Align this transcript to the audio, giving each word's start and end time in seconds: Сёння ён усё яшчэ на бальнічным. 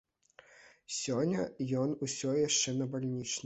Сёння 1.01 1.45
ён 1.85 1.95
усё 2.09 2.35
яшчэ 2.47 2.77
на 2.83 2.93
бальнічным. 2.97 3.37